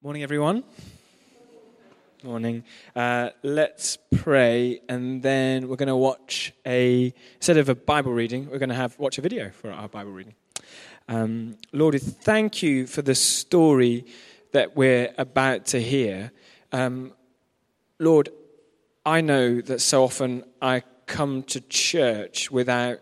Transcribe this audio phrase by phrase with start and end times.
[0.00, 0.62] Morning, everyone.
[2.22, 2.62] Morning.
[2.94, 8.48] Uh, let's pray, and then we're going to watch a instead of a Bible reading,
[8.48, 10.36] we're going to have watch a video for our Bible reading.
[11.08, 14.06] Um, Lord, thank you for the story
[14.52, 16.30] that we're about to hear.
[16.70, 17.12] Um,
[17.98, 18.28] Lord,
[19.04, 23.00] I know that so often I come to church without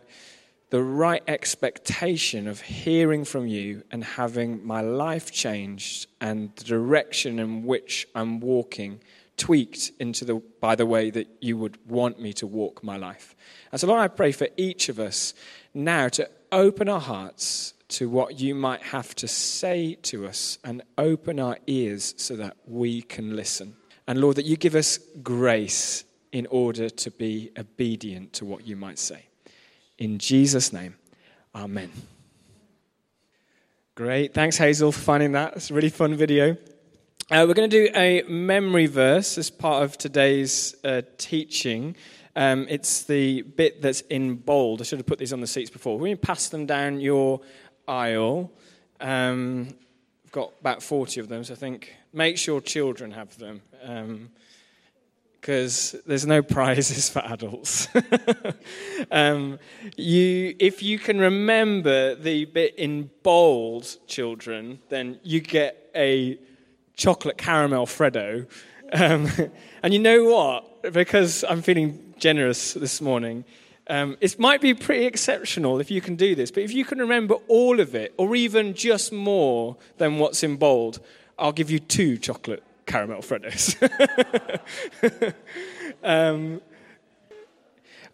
[0.70, 7.38] the right expectation of hearing from you and having my life changed and the direction
[7.38, 9.00] in which I'm walking
[9.36, 13.36] tweaked into the, by the way that you would want me to walk my life.
[13.70, 15.34] And so, Lord, I pray for each of us
[15.74, 20.82] now to open our hearts to what you might have to say to us and
[20.98, 23.76] open our ears so that we can listen.
[24.08, 28.76] And Lord, that you give us grace in order to be obedient to what you
[28.76, 29.26] might say.
[29.98, 30.96] In Jesus' name,
[31.54, 31.90] Amen.
[33.94, 34.34] Great.
[34.34, 35.56] Thanks, Hazel, for finding that.
[35.56, 36.58] It's a really fun video.
[37.30, 41.96] Uh, we're going to do a memory verse as part of today's uh, teaching.
[42.36, 44.82] Um, it's the bit that's in bold.
[44.82, 45.98] I should have put these on the seats before.
[45.98, 47.40] When you pass them down your
[47.88, 48.52] aisle,
[49.00, 49.68] um,
[50.26, 53.62] I've got about 40 of them, so I think make sure children have them.
[53.82, 54.28] Um,
[55.46, 57.86] because there's no prizes for adults.
[59.12, 59.60] um,
[59.96, 66.36] you, if you can remember the bit in bold, children, then you get a
[66.96, 68.48] chocolate caramel Freddo.
[68.92, 69.30] Um,
[69.84, 70.92] and you know what?
[70.92, 73.44] Because I'm feeling generous this morning,
[73.86, 76.98] um, it might be pretty exceptional if you can do this, but if you can
[76.98, 80.98] remember all of it, or even just more than what's in bold,
[81.38, 83.76] I'll give you two chocolate caramel Freddos.
[86.04, 86.60] um,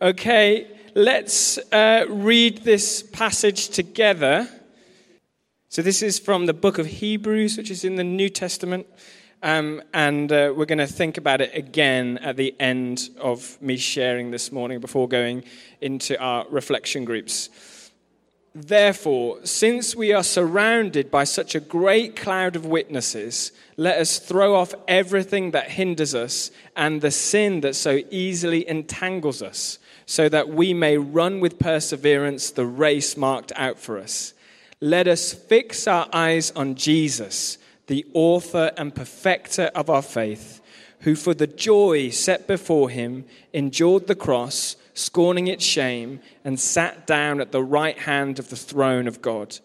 [0.01, 4.49] okay, let's uh, read this passage together.
[5.69, 8.87] So, this is from the book of Hebrews, which is in the New Testament.
[9.45, 13.77] Um, and uh, we're going to think about it again at the end of me
[13.77, 15.43] sharing this morning before going
[15.81, 17.82] into our reflection groups.
[18.55, 24.55] Therefore, since we are surrounded by such a great cloud of witnesses, let us throw
[24.55, 30.51] off everything that hinders us and the sin that so easily entangles us, so that
[30.51, 34.35] we may run with perseverance the race marked out for us.
[34.81, 40.61] Let us fix our eyes on Jesus, the author and perfecter of our faith,
[41.01, 43.25] who for the joy set before him
[43.55, 48.57] endured the cross scorning its shame, and sat down at the right hand of the
[48.57, 49.59] throne of God.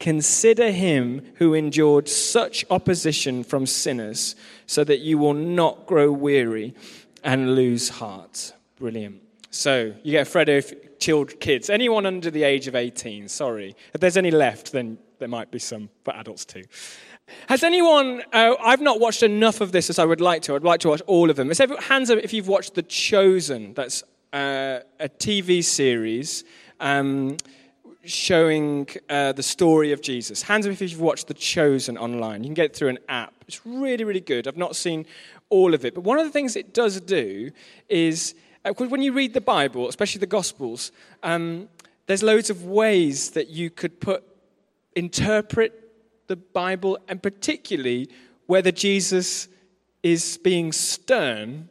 [0.00, 4.34] Consider him who endured such opposition from sinners,
[4.66, 6.74] so that you will not grow weary
[7.22, 8.52] and lose heart.
[8.76, 9.22] Brilliant.
[9.50, 13.76] So, you get Freddo, children, kids, anyone under the age of 18, sorry.
[13.92, 16.64] If there's any left, then there might be some for adults too.
[17.48, 20.54] Has anyone, uh, I've not watched enough of this as I would like to.
[20.54, 21.50] I'd like to watch all of them.
[21.50, 23.74] Hands up if you've watched The Chosen.
[23.74, 26.44] That's uh, a TV series
[26.80, 27.36] um,
[28.04, 30.42] showing uh, the story of Jesus.
[30.42, 32.42] Hands up if you've watched The Chosen online.
[32.42, 33.34] You can get it through an app.
[33.46, 34.48] It's really, really good.
[34.48, 35.06] I've not seen
[35.50, 35.94] all of it.
[35.94, 37.50] But one of the things it does do
[37.88, 38.34] is
[38.64, 41.68] uh, when you read the Bible, especially the Gospels, um,
[42.06, 44.24] there's loads of ways that you could put,
[44.96, 45.78] interpret
[46.26, 48.08] the Bible, and particularly
[48.46, 49.48] whether Jesus
[50.02, 51.68] is being stern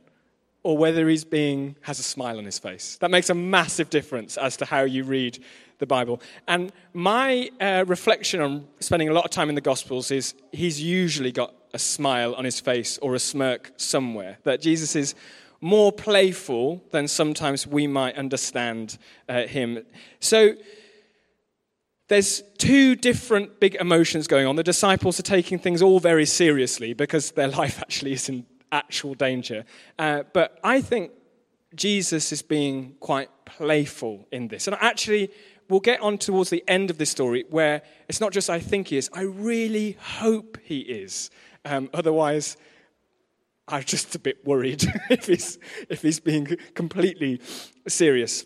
[0.64, 2.98] or whether he's being has a smile on his face.
[3.02, 5.44] That makes a massive difference as to how you read
[5.80, 6.22] the Bible.
[6.48, 10.82] And my uh, reflection on spending a lot of time in the Gospels is he's
[10.82, 14.38] usually got a smile on his face or a smirk somewhere.
[14.44, 15.16] That Jesus is
[15.60, 18.98] more playful than sometimes we might understand
[19.30, 19.84] uh, him.
[20.20, 20.56] So
[22.08, 24.56] there's two different big emotions going on.
[24.56, 29.14] The disciples are taking things all very seriously because their life actually is in actual
[29.14, 29.66] danger.
[29.98, 31.12] Uh, but I think
[31.76, 34.68] Jesus is being quite playful in this.
[34.68, 35.32] And actually,
[35.70, 38.90] we'll get on towards the end of this story where it's not just I think
[38.90, 41.30] he is, I really hope he is.
[41.64, 42.58] Um, otherwise,
[43.68, 45.58] I'm just a bit worried if, he's,
[45.90, 47.40] if he's being completely
[47.88, 48.46] serious.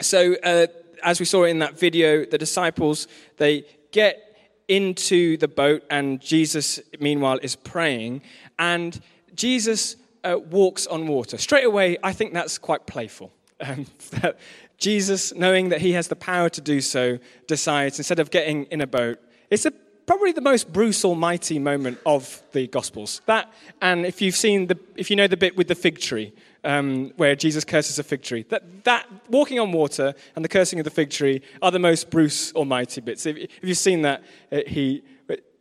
[0.00, 0.66] So, uh,
[1.02, 3.06] as we saw in that video, the disciples,
[3.36, 4.20] they get
[4.68, 8.22] into the boat, and Jesus, meanwhile, is praying.
[8.58, 8.98] And
[9.34, 11.38] Jesus uh, walks on water.
[11.38, 13.32] Straight away, I think that's quite playful.
[13.60, 13.86] Um,
[14.20, 14.36] that
[14.78, 18.80] Jesus, knowing that he has the power to do so, decides instead of getting in
[18.80, 19.70] a boat, it's a,
[20.06, 23.22] probably the most Bruce Almighty moment of the Gospels.
[23.26, 26.32] That, and if you've seen the, if you know the bit with the fig tree,
[26.64, 30.80] um, where Jesus curses a fig tree, that, that walking on water and the cursing
[30.80, 33.24] of the fig tree are the most Bruce Almighty bits.
[33.24, 35.02] If, if you've seen that, uh, he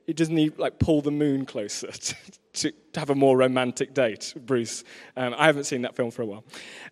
[0.05, 2.15] he doesn't he like pull the moon closer to,
[2.53, 4.83] to, have a more romantic date, Bruce?
[5.17, 6.44] Um, I haven't seen that film for a while.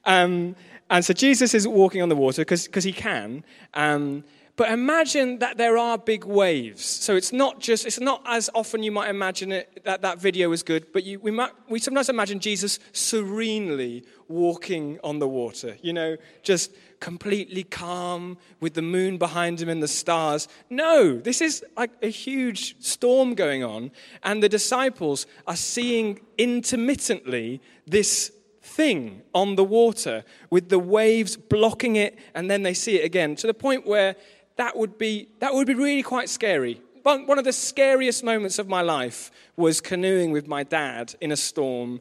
[0.06, 0.56] Um,
[0.90, 3.46] and so Jesus is walking on the water because he can.
[3.74, 4.24] Um,
[4.58, 6.86] but imagine that there are big waves.
[6.86, 10.50] So it's not just, it's not as often you might imagine it that that video
[10.50, 15.78] was good, but you, we, might, we sometimes imagine Jesus serenely walking on the water,
[15.82, 20.48] you know, just completely calm with the moon behind him and the stars.
[20.70, 23.92] No, this is like a huge storm going on,
[24.24, 28.32] and the disciples are seeing intermittently this
[28.62, 33.36] thing on the water with the waves blocking it, and then they see it again
[33.36, 34.16] to the point where
[34.56, 36.82] that would be, that would be really quite scary.
[37.04, 41.36] One of the scariest moments of my life was canoeing with my dad in a
[41.36, 42.00] storm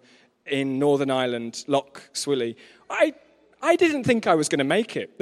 [0.50, 2.56] in Northern Ireland, Lough Swilly.
[2.88, 3.14] I,
[3.62, 5.20] I didn't think I was going to make it.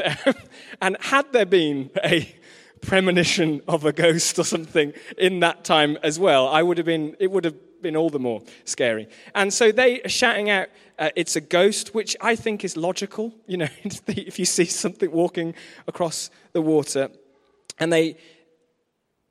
[0.81, 2.35] and had there been a
[2.81, 7.17] premonition of a ghost or something in that time as well, I would have been,
[7.19, 9.09] it would have been all the more scary.
[9.35, 13.35] And so they are shouting out, uh, it's a ghost, which I think is logical.
[13.47, 13.69] You know,
[14.07, 15.55] if you see something walking
[15.87, 17.11] across the water,
[17.79, 18.17] and they,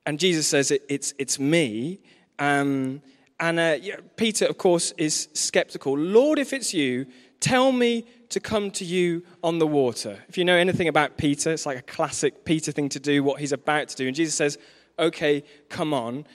[0.06, 2.00] and Jesus says, it, it's, it's me.
[2.40, 3.02] Um,
[3.40, 5.98] and uh, yeah, Peter, of course, is skeptical.
[5.98, 7.06] Lord, if it's you,
[7.40, 10.24] tell me to come to you on the water.
[10.28, 13.40] If you know anything about Peter, it's like a classic Peter thing to do, what
[13.40, 14.08] he's about to do.
[14.08, 14.58] And Jesus says,
[14.98, 16.26] okay, come on.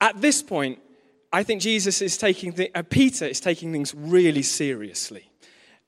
[0.00, 0.78] At this point,
[1.32, 5.30] I think Jesus is taking, the, uh, Peter is taking things really seriously.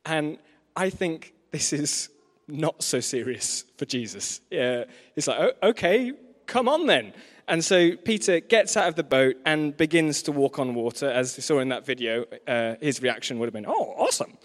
[0.04, 0.38] And
[0.76, 2.08] I think this is
[2.48, 4.40] not so serious for Jesus.
[4.50, 4.84] Yeah,
[5.14, 6.12] he's like, okay,
[6.46, 7.12] come on then.
[7.46, 11.08] And so Peter gets out of the boat and begins to walk on water.
[11.08, 14.38] As we saw in that video, uh, his reaction would have been, oh, awesome.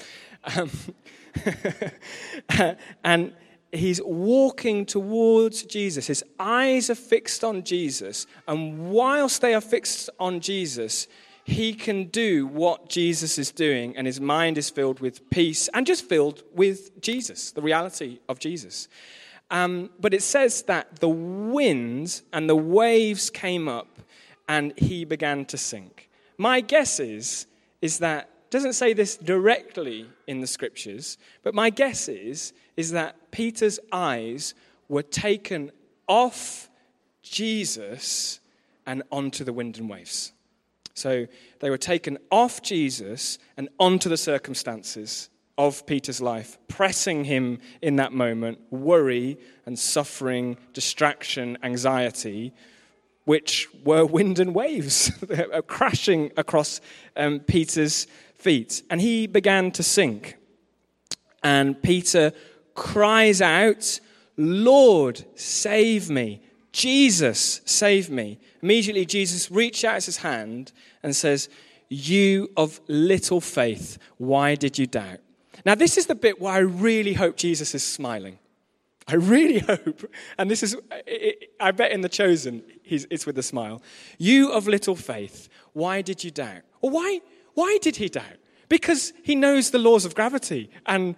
[0.56, 0.70] Um,
[3.04, 3.34] and
[3.72, 6.08] he's walking towards Jesus.
[6.08, 8.28] His eyes are fixed on Jesus.
[8.48, 11.08] And whilst they are fixed on Jesus,
[11.50, 15.86] he can do what Jesus is doing, and his mind is filled with peace and
[15.86, 18.88] just filled with Jesus, the reality of Jesus.
[19.52, 24.00] Um, but it says that the winds and the waves came up
[24.48, 26.10] and he began to sink.
[26.38, 27.48] My guess is,
[27.82, 33.32] is that doesn't say this directly in the scriptures, but my guess is, is that
[33.32, 34.56] Peter's eyes
[34.88, 35.72] were taken
[36.08, 36.70] off
[37.22, 38.40] Jesus
[38.88, 40.32] and onto the wind and waves.
[40.96, 41.28] So
[41.60, 45.30] they were taken off Jesus and onto the circumstances
[45.60, 52.54] of Peter's life, pressing him in that moment, worry and suffering, distraction, anxiety,
[53.26, 55.12] which were wind and waves
[55.68, 56.80] crashing across
[57.18, 58.84] um, Peter's feet.
[58.90, 60.38] And he began to sink.
[61.44, 62.32] And Peter
[62.74, 64.00] cries out,
[64.38, 66.42] Lord, save me.
[66.72, 68.40] Jesus, save me.
[68.62, 70.72] Immediately, Jesus reaches out his hand
[71.04, 71.50] and says,
[71.90, 75.20] You of little faith, why did you doubt?
[75.66, 78.40] Now, this is the bit where I really hope Jesus is smiling.
[79.08, 80.76] I really hope, and this is,
[81.60, 83.82] I bet in The Chosen, it's with a smile.
[84.18, 86.62] You of little faith, why did you doubt?
[86.82, 87.22] Or why,
[87.54, 88.38] why did he doubt?
[88.68, 91.16] Because he knows the laws of gravity and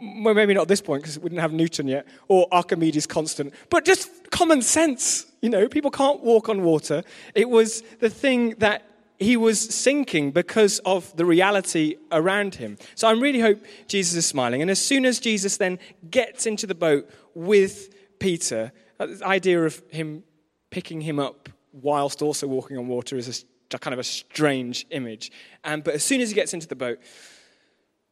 [0.00, 3.54] well, maybe not at this point because we didn't have Newton yet, or Archimedes constant,
[3.70, 5.26] but just common sense.
[5.40, 7.04] You know, people can't walk on water.
[7.34, 8.82] It was the thing that
[9.18, 12.78] he was sinking because of the reality around him.
[12.94, 14.62] So I really hope Jesus is smiling.
[14.62, 15.78] And as soon as Jesus then
[16.10, 20.22] gets into the boat with Peter, uh, the idea of him
[20.70, 25.32] picking him up whilst also walking on water is a, kind of a strange image.
[25.64, 27.00] Um, but as soon as he gets into the boat,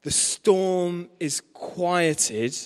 [0.03, 2.57] the storm is quieted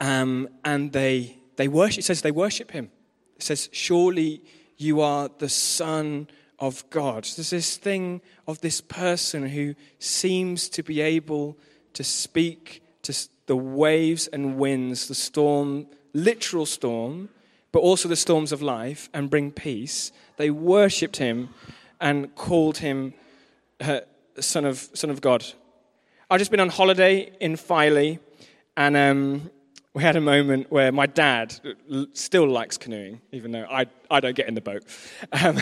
[0.00, 2.00] um, and they, they worship.
[2.00, 2.90] It says they worship him.
[3.36, 4.42] It says, Surely
[4.76, 7.24] you are the Son of God.
[7.24, 11.58] There's this thing of this person who seems to be able
[11.92, 17.28] to speak to the waves and winds, the storm, literal storm,
[17.72, 20.12] but also the storms of life, and bring peace.
[20.36, 21.50] They worshipped him
[22.00, 23.14] and called him
[23.80, 24.00] uh,
[24.40, 25.44] son, of, son of God.
[26.30, 28.18] I've just been on holiday in Filey,
[28.76, 29.50] and um,
[29.96, 31.58] we had a moment where my dad
[32.12, 34.84] still likes canoeing, even though I, I don't get in the boat.
[35.32, 35.58] Um,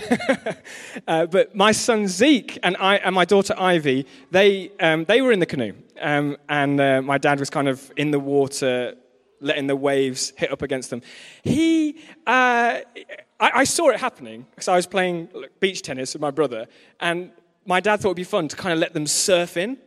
[1.07, 5.31] uh, but my son Zeke and, I, and my daughter Ivy, they, um, they were
[5.31, 5.75] in the canoe.
[6.01, 8.97] Um, and uh, my dad was kind of in the water,
[9.41, 11.03] letting the waves hit up against them.
[11.45, 12.83] He, uh, I,
[13.39, 15.29] I, saw it happening because I was playing
[15.61, 16.67] beach tennis with my brother.
[16.99, 17.31] And
[17.67, 19.79] my dad thought it would be fun to kind of let them surf in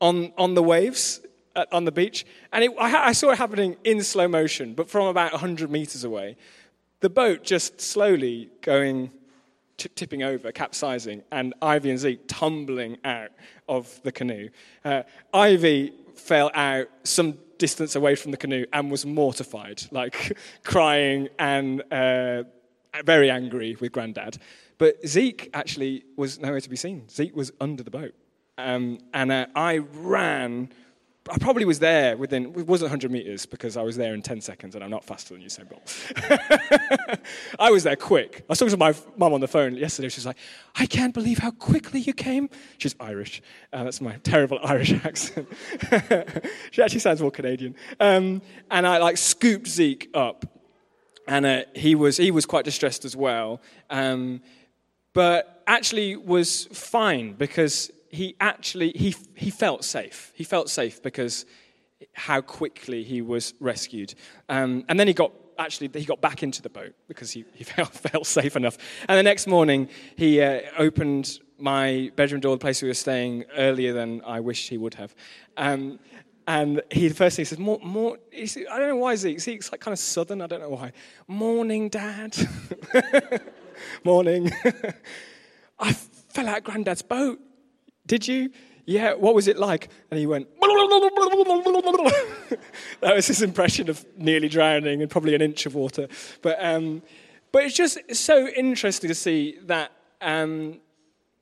[0.00, 1.22] on, on the waves
[1.56, 4.88] at, on the beach, and it, I, I saw it happening in slow motion, but
[4.88, 6.36] from about 100 meters away.
[7.00, 9.10] The boat just slowly going
[9.78, 13.30] tipping over, capsizing, and Ivy and Zeke tumbling out
[13.68, 14.50] of the canoe.
[14.84, 15.02] Uh,
[15.32, 21.82] Ivy fell out some distance away from the canoe and was mortified, like crying and
[21.92, 22.42] uh,
[23.04, 24.38] very angry with Grandad.
[24.78, 27.08] But Zeke actually was nowhere to be seen.
[27.08, 28.14] Zeke was under the boat.
[28.58, 30.70] Um, and uh, I ran
[31.30, 34.40] I probably was there within, it wasn't 100 meters because I was there in 10
[34.40, 37.20] seconds and I'm not faster than Usain Bolt.
[37.58, 38.40] I was there quick.
[38.40, 40.08] I was talking to my mum on the phone yesterday.
[40.08, 40.38] She was like,
[40.74, 42.50] I can't believe how quickly you came.
[42.78, 43.42] She's Irish.
[43.72, 45.48] Uh, that's my terrible Irish accent.
[46.70, 47.76] she actually sounds more Canadian.
[48.00, 50.46] Um, and I like scooped Zeke up.
[51.28, 53.60] And uh, he, was, he was quite distressed as well.
[53.88, 54.40] Um,
[55.12, 60.32] but actually was fine because he actually he, he felt safe.
[60.34, 61.46] He felt safe because
[62.14, 64.14] how quickly he was rescued.
[64.48, 67.64] Um, and then he got actually he got back into the boat because he, he
[67.74, 68.76] felt, felt safe enough.
[69.08, 73.44] And the next morning he uh, opened my bedroom door, the place we were staying,
[73.56, 75.14] earlier than I wished he would have.
[75.56, 75.98] Um,
[76.46, 79.40] and he, the first thing he says, more, more, I don't know why Zeke.
[79.40, 80.92] Zeke's like kind of southern, I don't know why.
[81.28, 82.34] Morning, Dad.
[84.04, 84.50] Morning.
[85.78, 87.38] I fell out Granddad's boat.
[88.10, 88.50] Did you?
[88.86, 89.88] Yeah, what was it like?
[90.10, 90.48] And he went,
[93.00, 96.08] that was his impression of nearly drowning and probably an inch of water.
[96.42, 97.02] But, um,
[97.52, 100.80] but it's just so interesting to see that um,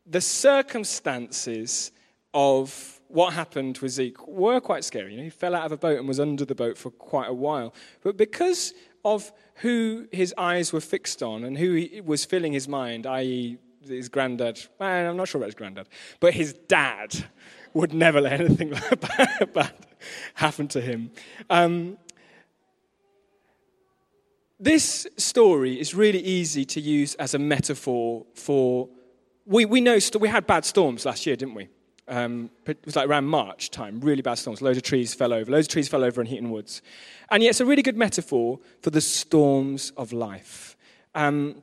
[0.07, 1.91] the circumstances
[2.35, 5.13] of what happened with Zeke were quite scary.
[5.13, 7.31] You know, he fell out of a boat and was under the boat for quite
[7.31, 7.73] a while.
[8.03, 8.75] But because
[9.07, 13.57] of who his eyes were fixed on and who was filling his mind, i.e.,
[13.89, 15.89] his granddad, I'm not sure about his granddad,
[16.21, 17.15] but his dad
[17.75, 18.71] would never let anything
[19.55, 19.73] bad
[20.35, 21.11] happen to him.
[21.51, 21.99] Um,
[24.61, 28.89] this story is really easy to use as a metaphor for.
[29.47, 31.69] We, we know st- we had bad storms last year, didn't we?
[32.09, 34.61] Um, it was like around March time, really bad storms.
[34.61, 35.51] Loads of trees fell over.
[35.51, 36.83] Loads of trees fell over in Heaton Woods.
[37.31, 40.77] And yet, it's a really good metaphor for the storms of life.
[41.15, 41.63] Um,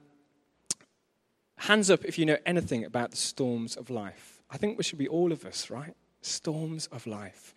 [1.58, 4.42] Hands up if you know anything about the storms of life.
[4.50, 5.96] I think we should be all of us, right?
[6.22, 7.54] Storms of life.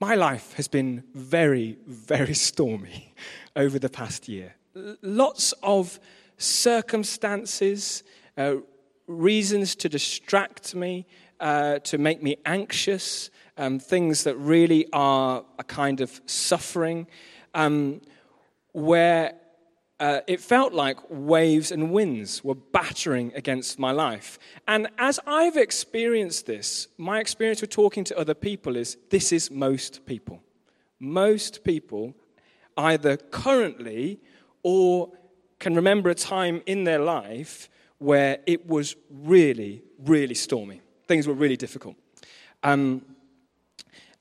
[0.00, 3.14] My life has been very, very stormy
[3.56, 4.54] over the past year.
[5.02, 5.98] Lots of
[6.36, 8.04] circumstances,
[8.36, 8.56] uh,
[9.08, 11.06] reasons to distract me,
[11.40, 17.06] uh, to make me anxious, um, things that really are a kind of suffering,
[17.54, 18.00] um,
[18.72, 19.34] where
[20.00, 24.38] uh, it felt like waves and winds were battering against my life.
[24.68, 29.50] And as I've experienced this, my experience with talking to other people is this is
[29.50, 30.40] most people.
[31.00, 32.14] Most people
[32.76, 34.20] either currently
[34.62, 35.10] or
[35.58, 40.80] can remember a time in their life where it was really, really stormy.
[41.08, 41.96] Things were really difficult.
[42.62, 43.02] Um,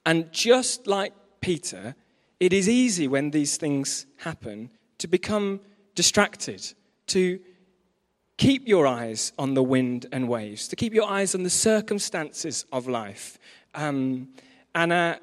[0.06, 1.96] and just like Peter,
[2.40, 5.60] it is easy when these things happen to become
[5.98, 6.62] distracted,
[7.08, 7.40] to
[8.38, 12.66] keep your eyes on the wind and waves, to keep your eyes on the circumstances
[12.72, 13.40] of life.
[13.74, 14.30] Um,
[14.76, 15.16] and uh,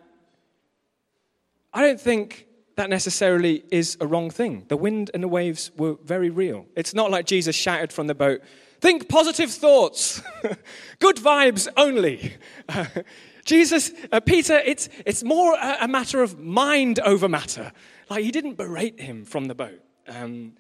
[1.73, 4.65] I don't think that necessarily is a wrong thing.
[4.67, 6.67] The wind and the waves were very real.
[6.75, 8.43] It's not like Jesus shouted from the boat,
[8.81, 10.21] Think positive thoughts,
[10.99, 12.35] good vibes only.
[13.45, 17.73] Jesus, uh, Peter, it's, it's more a, a, matter of mind over matter.
[18.11, 19.81] Like he didn't berate him from the boat.
[20.07, 20.53] Um,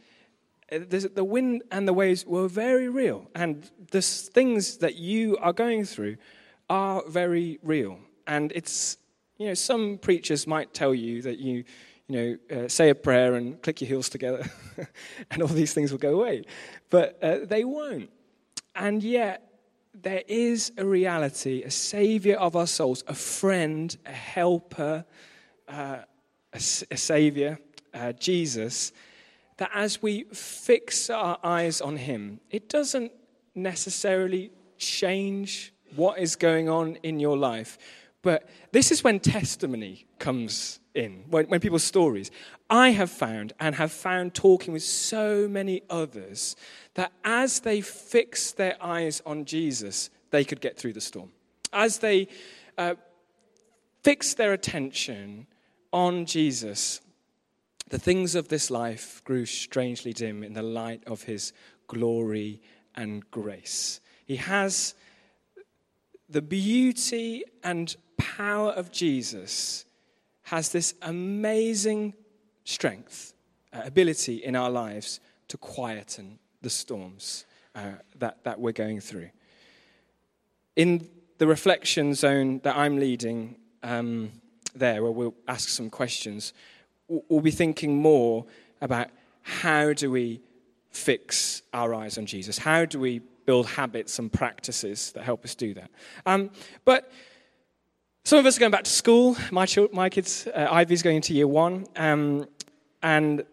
[0.71, 3.31] the wind and the waves were very real.
[3.35, 6.17] And the things that you are going through
[6.69, 7.99] are very real.
[8.27, 8.97] And it's,
[9.39, 11.65] you know, some preachers might tell you that you,
[12.09, 14.45] you know, uh, say a prayer and click your heels together
[15.31, 16.45] and all these things will go away.
[16.91, 18.11] But uh, they won't.
[18.75, 19.43] And yet,
[19.95, 25.05] there is a reality, a savior of our souls, a friend, a helper,
[25.69, 25.99] uh,
[26.53, 27.59] a, a, savior,
[27.95, 28.93] uh, Jesus
[29.57, 33.13] that as we fix our eyes on Him, it doesn't
[33.55, 37.79] necessarily change what is going on in your life.
[38.23, 42.31] But this is when testimony comes in, when, when people's stories.
[42.71, 46.57] I have found and have found talking with so many others
[46.95, 51.31] that as they fix their eyes on Jesus, they could get through the storm.
[51.73, 52.29] As they
[52.79, 52.95] uh,
[54.03, 55.47] fix their attention
[55.93, 57.01] on Jesus,
[57.89, 61.53] the things of this life grew strangely dim in the light of his
[61.87, 62.61] glory
[62.95, 64.01] and grace.
[64.25, 64.95] He has
[66.29, 69.85] the beauty and power of Jesus
[70.45, 72.15] has this amazing
[72.65, 73.35] strength,
[73.73, 77.45] uh, ability in our lives to quieten the storms.
[77.75, 79.31] uh, that, that we're going through.
[80.77, 84.33] In the reflection zone that I'm leading um,
[84.75, 86.53] there, where we'll ask some questions,
[87.09, 88.45] we'll be thinking more
[88.81, 89.09] about
[89.43, 90.41] how do we
[90.91, 92.59] fix our eyes on Jesus?
[92.59, 95.91] How do we build habits and practices that help us do that?
[96.25, 96.51] Um,
[96.85, 97.11] but
[98.25, 99.37] some of us are going back to school.
[99.51, 101.87] My, my kids, uh, Ivy's going into year one.
[101.97, 102.47] Um,
[103.03, 103.45] and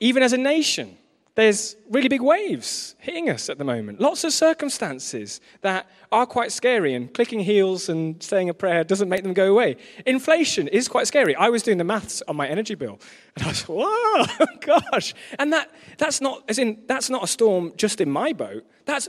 [0.00, 0.98] even as a nation,
[1.38, 4.00] there's really big waves hitting us at the moment.
[4.00, 9.08] Lots of circumstances that are quite scary, and clicking heels and saying a prayer doesn't
[9.08, 9.76] make them go away.
[10.04, 11.36] Inflation is quite scary.
[11.36, 12.98] I was doing the maths on my energy bill,
[13.36, 14.24] and I was, whoa,
[14.60, 15.14] gosh.
[15.38, 19.08] And that, that's, not, as in, that's not a storm just in my boat, that's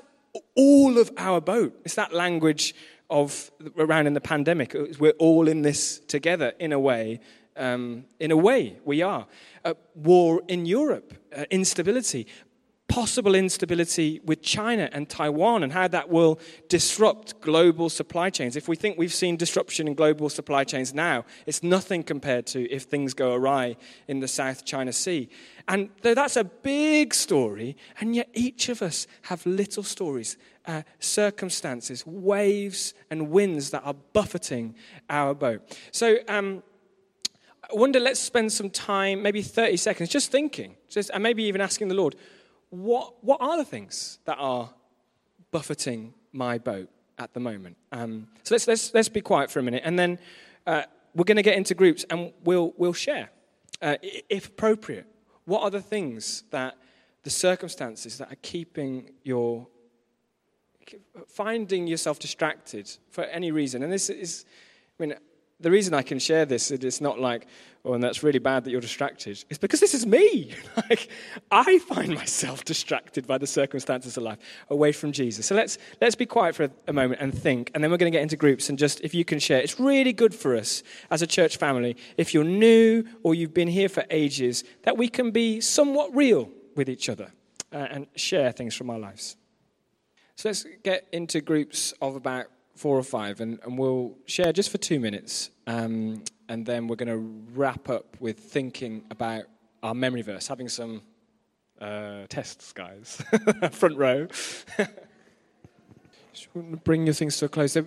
[0.55, 1.81] all of our boat.
[1.83, 2.75] It's that language
[3.09, 4.75] of around in the pandemic.
[4.99, 7.19] We're all in this together in a way.
[7.57, 9.27] Um, in a way, we are
[9.65, 12.27] uh, war in Europe, uh, instability,
[12.89, 18.55] possible instability with China and Taiwan, and how that will disrupt global supply chains.
[18.55, 22.69] If we think we've seen disruption in global supply chains now, it's nothing compared to
[22.69, 23.77] if things go awry
[24.07, 25.29] in the South China Sea.
[25.67, 30.81] And though that's a big story, and yet each of us have little stories, uh,
[30.99, 34.75] circumstances, waves, and winds that are buffeting
[35.09, 35.77] our boat.
[35.91, 36.63] So, um,
[37.71, 41.61] I wonder, let's spend some time, maybe 30 seconds, just thinking, just, and maybe even
[41.61, 42.15] asking the Lord,
[42.69, 44.69] what, what are the things that are
[45.51, 47.77] buffeting my boat at the moment?
[47.91, 50.19] Um, so let's, let's, let's be quiet for a minute, and then
[50.67, 50.83] uh,
[51.15, 53.29] we're going to get into groups and we'll, we'll share,
[53.81, 53.95] uh,
[54.29, 55.07] if appropriate.
[55.45, 56.77] What are the things that,
[57.23, 59.67] the circumstances that are keeping your,
[61.27, 63.81] finding yourself distracted for any reason?
[63.81, 64.45] And this is,
[64.99, 65.15] I mean,
[65.59, 67.47] the reason I can share this, is it's not like,
[67.85, 69.43] oh, and that's really bad that you're distracted.
[69.49, 70.53] It's because this is me.
[70.89, 71.09] like,
[71.51, 75.45] I find myself distracted by the circumstances of life, away from Jesus.
[75.45, 78.11] So let's, let's be quiet for a, a moment and think, and then we're going
[78.11, 79.61] to get into groups and just, if you can share.
[79.61, 83.67] It's really good for us as a church family, if you're new or you've been
[83.67, 87.31] here for ages, that we can be somewhat real with each other
[87.73, 89.35] uh, and share things from our lives.
[90.35, 94.69] So let's get into groups of about four or five, and, and we'll share just
[94.69, 99.43] for two minutes, um, and then we're going to wrap up with thinking about
[99.83, 101.03] our memory verse, having some
[101.79, 103.21] uh, tests, guys.
[103.71, 104.27] Front row.
[106.83, 107.77] bring your things to a close.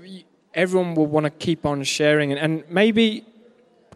[0.55, 3.25] Everyone will want to keep on sharing, and, and maybe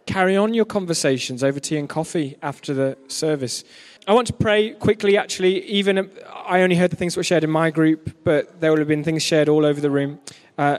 [0.05, 3.65] carry on your conversations over tea and coffee after the service.
[4.09, 5.65] I want to pray quickly, actually.
[5.65, 6.11] Even
[6.47, 8.89] I only heard the things that were shared in my group, but there will have
[8.89, 10.21] been things shared all over the room.
[10.59, 10.79] Uh,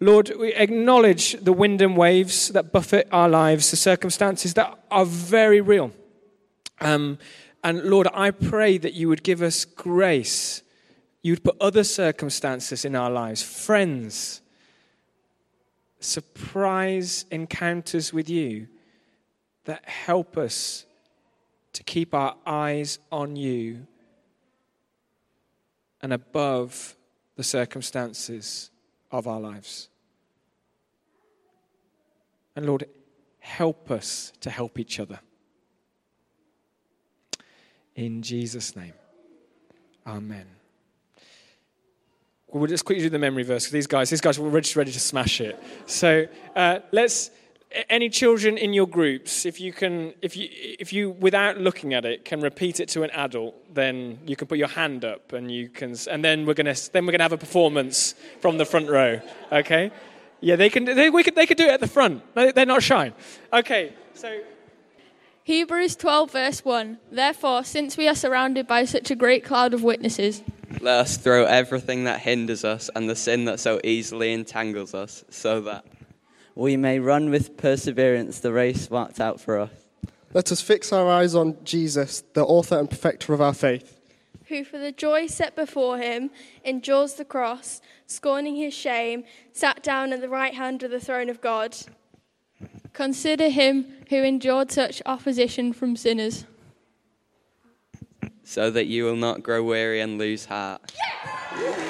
[0.00, 5.04] Lord, we acknowledge the wind and waves that buffet our lives, the circumstances that are
[5.04, 5.90] very real.
[6.80, 7.18] Um,
[7.64, 10.62] and Lord, I pray that you would give us grace.
[11.22, 14.40] You would put other circumstances in our lives, friends,
[15.98, 18.68] surprise encounters with you
[19.64, 20.86] that help us
[21.72, 23.86] to keep our eyes on you
[26.00, 26.96] and above
[27.34, 28.70] the circumstances
[29.10, 29.88] of our lives.
[32.56, 32.84] And Lord,
[33.38, 35.20] help us to help each other.
[37.94, 38.94] In Jesus' name.
[40.06, 40.46] Amen.
[42.50, 44.92] We'll just quickly do the memory verse because these guys, these guys were ready, ready
[44.92, 45.62] to smash it.
[45.86, 47.30] So uh, let's
[47.88, 52.04] any children in your groups, if you can, if you, if you, without looking at
[52.04, 55.50] it, can repeat it to an adult, then you can put your hand up, and
[55.50, 58.88] you can, and then we're gonna, then we're gonna have a performance from the front
[58.88, 59.20] row.
[59.52, 59.90] Okay?
[60.40, 60.84] Yeah, they can.
[60.84, 62.22] They, we could, they could do it at the front.
[62.34, 63.12] They're not shy.
[63.52, 64.40] Okay, so.
[65.42, 66.98] Hebrews 12, verse 1.
[67.10, 70.42] Therefore, since we are surrounded by such a great cloud of witnesses,
[70.80, 75.24] let us throw everything that hinders us and the sin that so easily entangles us,
[75.30, 75.86] so that
[76.58, 79.70] we may run with perseverance the race marked out for us.
[80.34, 84.00] Let us fix our eyes on Jesus, the author and perfecter of our faith.
[84.48, 86.30] Who, for the joy set before him,
[86.64, 91.30] endures the cross, scorning his shame, sat down at the right hand of the throne
[91.30, 91.76] of God.
[92.92, 96.44] Consider him who endured such opposition from sinners.
[98.42, 100.92] So that you will not grow weary and lose heart.
[101.54, 101.87] Yeah!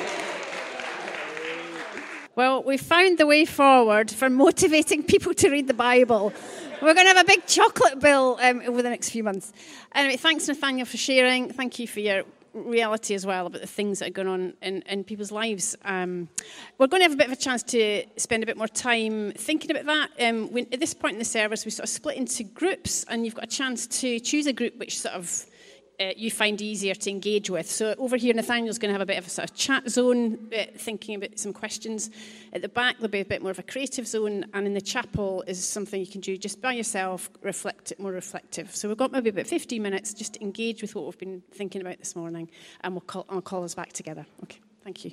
[2.38, 6.32] Well, we found the way forward for motivating people to read the Bible.
[6.80, 9.52] We're going to have a big chocolate bill um, over the next few months.
[9.92, 11.52] Anyway, thanks, Nathanael, for sharing.
[11.52, 12.22] Thank you for your
[12.54, 15.74] reality as well about the things that are going on in, in people's lives.
[15.84, 16.28] Um,
[16.78, 19.32] we're going to have a bit of a chance to spend a bit more time
[19.32, 20.28] thinking about that.
[20.28, 23.34] Um, at this point in the service, we sort of split into groups, and you've
[23.34, 25.44] got a chance to choose a group which sort of
[26.00, 27.70] uh, you find easier to engage with.
[27.70, 30.48] So over here, Nathanael's going to have a bit of a sort of chat zone,
[30.56, 32.10] uh, thinking about some questions.
[32.52, 34.80] At the back, there'll be a bit more of a creative zone, and in the
[34.80, 38.74] chapel is something you can do just by yourself, reflect more reflective.
[38.74, 41.80] So we've got maybe about 15 minutes just to engage with what we've been thinking
[41.80, 42.50] about this morning,
[42.82, 44.26] and we'll call, I'll call us back together.
[44.44, 45.12] Okay, thank you.